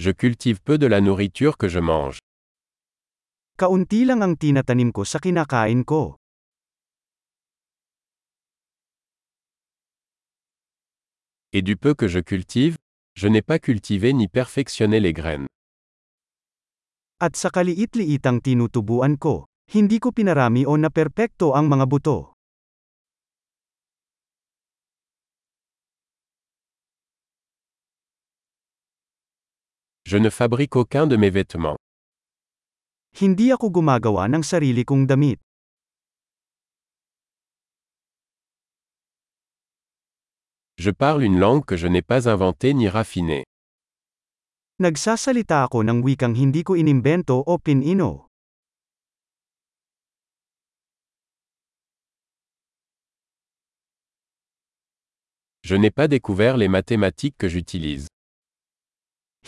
Je 0.00 0.12
cultive 0.12 0.60
peu 0.62 0.78
de 0.78 0.86
la 0.86 1.00
nourriture 1.00 1.58
que 1.58 1.66
je 1.66 1.80
mange. 1.80 2.22
Kaunti 3.58 4.06
lang 4.06 4.22
ang 4.22 4.38
tinatanim 4.38 4.94
ko 4.94 5.02
sa 5.02 5.18
kinakain 5.18 5.82
ko. 5.82 6.14
Et 11.50 11.66
du 11.66 11.74
peu 11.74 11.98
que 11.98 12.06
je 12.06 12.22
cultive, 12.22 12.78
je 13.18 13.26
n'ai 13.26 13.42
pas 13.42 13.58
cultivé 13.58 14.12
ni 14.14 14.28
perfectionné 14.28 15.00
les 15.00 15.12
graines. 15.12 15.50
At 17.18 17.34
sa 17.34 17.50
kaliit-liitang 17.50 18.38
tinutubuan 18.38 19.18
ko, 19.18 19.50
hindi 19.74 19.98
ko 19.98 20.14
pinarami 20.14 20.62
o 20.62 20.78
naperpekto 20.78 21.58
ang 21.58 21.66
mga 21.66 21.90
buto. 21.90 22.37
Je 30.10 30.16
ne 30.16 30.30
fabrique 30.30 30.74
aucun 30.74 31.06
de 31.06 31.16
mes 31.16 31.28
vêtements. 31.28 31.76
Hindi 33.20 33.52
ako 33.52 33.68
gumagawa 33.68 34.24
ng 34.32 34.40
sarili 34.40 34.80
kong 34.80 35.04
damit. 35.04 35.36
Je 40.80 40.96
parle 40.96 41.28
une 41.28 41.36
langue 41.36 41.68
que 41.68 41.76
je 41.76 41.84
n'ai 41.92 42.00
pas 42.00 42.24
inventée 42.24 42.72
ni 42.72 42.88
raffinée. 42.88 43.44
Nagsasalita 44.80 45.68
ako 45.68 45.84
ng 45.84 46.00
wikang 46.00 46.32
hindi 46.32 46.64
ko 46.64 46.72
inimbento 46.72 47.44
o 47.44 47.60
pinino. 47.60 48.32
Je 55.68 55.76
n'ai 55.76 55.92
pas 55.92 56.08
découvert 56.08 56.56
les 56.56 56.72
mathématiques 56.72 57.36
que 57.36 57.52
j'utilise. 57.52 58.08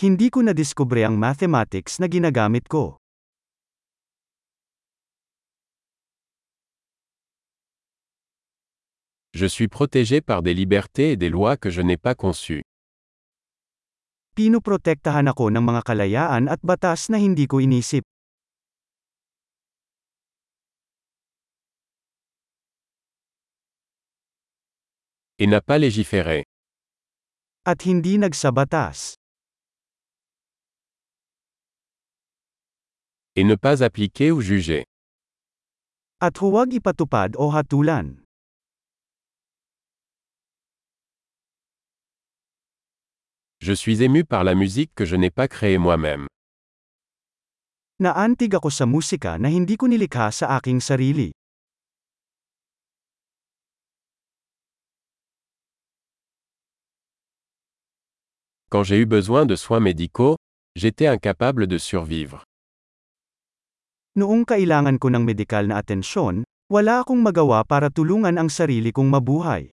Hindi 0.00 0.32
ko 0.32 0.40
nadiskubre 0.40 1.04
ang 1.04 1.20
mathematics 1.20 2.00
na 2.00 2.08
ginagamit 2.08 2.64
ko. 2.64 2.96
Je 9.36 9.44
suis 9.44 9.68
protégé 9.68 10.24
par 10.24 10.40
des 10.40 10.56
libertés 10.56 11.12
et 11.12 11.16
des 11.20 11.28
lois 11.28 11.60
que 11.60 11.68
je 11.68 11.84
n'ai 11.84 12.00
pas 12.00 12.16
conçues. 12.16 12.64
Pinoprotektahan 14.32 15.28
ako 15.28 15.52
ng 15.52 15.60
mga 15.60 15.84
kalayaan 15.84 16.48
at 16.48 16.64
batas 16.64 17.12
na 17.12 17.20
hindi 17.20 17.44
ko 17.44 17.60
inisip. 17.60 18.00
Et 25.36 25.44
n'a 25.44 25.60
pas 25.60 25.76
légiféré. 25.76 26.48
At 27.68 27.84
hindi 27.84 28.16
nagsabatas. 28.16 29.19
Et 33.36 33.44
ne 33.44 33.54
pas 33.54 33.82
appliquer 33.84 34.32
ou 34.32 34.40
juger. 34.40 34.84
At 36.20 36.40
huwag 36.40 36.72
ipatupad 36.72 37.36
o 37.38 37.50
hatulan. 37.50 38.20
Je 43.60 43.72
suis 43.72 44.02
ému 44.02 44.24
par 44.24 44.42
la 44.42 44.54
musique 44.54 44.90
que 44.94 45.04
je 45.04 45.16
n'ai 45.16 45.30
pas 45.30 45.46
créée 45.46 45.78
moi-même. 45.78 46.26
Naantig 48.00 48.54
ako 48.56 48.70
sa 48.70 48.86
musika 48.86 49.38
na 49.38 49.48
hindi 49.52 49.76
ko 49.76 49.86
nilikha 49.86 50.32
sa 50.32 50.56
aking 50.56 50.80
sarili. 50.80 51.30
Quand 58.70 58.82
j'ai 58.84 58.98
eu 58.98 59.06
besoin 59.06 59.46
de 59.46 59.56
soins 59.56 59.80
médicaux, 59.80 60.36
j'étais 60.76 61.06
incapable 61.06 61.66
de 61.66 61.76
survivre. 61.76 62.44
Noong 64.20 64.44
kailangan 64.44 65.00
ko 65.00 65.08
ng 65.08 65.24
medikal 65.24 65.64
na 65.64 65.80
atensyon, 65.80 66.44
wala 66.68 67.00
akong 67.00 67.24
magawa 67.24 67.64
para 67.64 67.88
tulungan 67.88 68.36
ang 68.36 68.52
sarili 68.52 68.92
kong 68.92 69.08
mabuhay. 69.08 69.72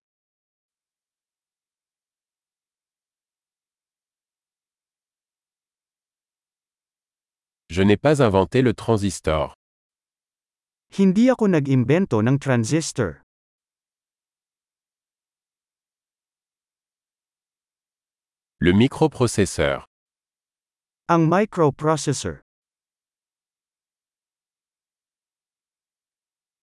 Je 7.68 7.84
n'ai 7.84 8.00
pas 8.00 8.24
inventé 8.24 8.64
le 8.64 8.72
transistor. 8.72 9.52
Hindi 10.96 11.28
ako 11.28 11.52
nag-imbento 11.52 12.24
ng 12.24 12.40
transistor. 12.40 13.28
Le 18.64 18.72
microprocesseur. 18.72 19.84
Ang 21.12 21.28
microprocessor. 21.28 22.47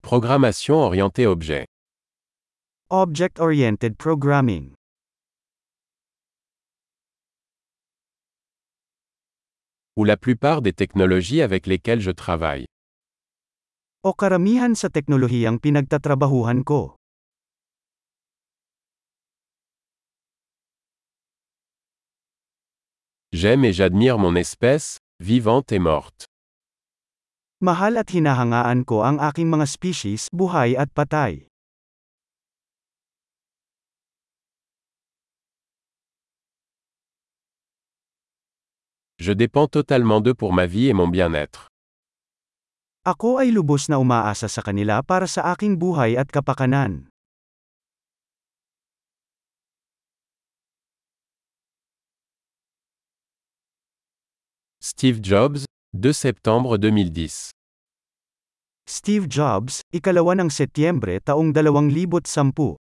Programmation 0.04 0.76
orientée 0.84 1.26
objet. 1.26 1.64
Object-oriented 2.90 3.96
programming. 3.96 4.74
Ou 9.96 10.04
la 10.04 10.18
plupart 10.18 10.60
des 10.60 10.74
technologies 10.74 11.40
avec 11.40 11.66
lesquelles 11.66 12.00
je 12.00 12.10
travaille. 12.10 12.66
O 14.02 14.12
karamihan 14.12 14.74
sa 14.74 14.90
teknolohiyang 14.90 15.56
pinagtatrabahuhan 15.56 16.64
ko. 16.68 17.00
J'aime 23.32 23.64
et 23.64 23.72
j'admire 23.72 24.18
mon 24.18 24.36
espèce, 24.36 24.98
vivante 25.18 25.72
et 25.72 25.78
morte. 25.78 26.26
Mahal 27.64 27.96
at 27.96 28.12
hinahangaan 28.12 28.84
ko 28.84 29.00
ang 29.00 29.16
aking 29.16 29.48
mga 29.48 29.64
species, 29.64 30.28
buhay 30.28 30.76
at 30.76 30.92
patay. 30.92 31.48
Je 39.16 39.32
dépends 39.32 39.64
totalement 39.64 40.20
d'eux 40.20 40.36
pour 40.36 40.52
ma 40.52 40.68
vie 40.68 40.92
et 40.92 40.92
mon 40.92 41.08
bien-être. 41.08 41.72
Ako 43.08 43.40
ay 43.40 43.48
lubos 43.48 43.88
na 43.88 43.96
umaasa 43.96 44.44
sa 44.44 44.60
kanila 44.60 45.00
para 45.00 45.24
sa 45.24 45.48
aking 45.56 45.80
buhay 45.80 46.20
at 46.20 46.28
kapakanan. 46.28 47.08
Steve 54.84 55.24
Jobs, 55.24 55.64
2 55.94 56.10
septembre 56.10 56.74
2010. 56.74 57.54
Steve 58.82 59.30
Jobs, 59.30 59.78
ikalawa 59.94 60.34
ng 60.42 60.50
Setyembre 60.50 61.22
taong 61.22 61.54
2010 61.54 62.82